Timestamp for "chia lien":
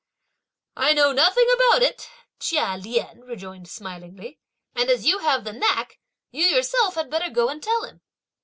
2.39-3.19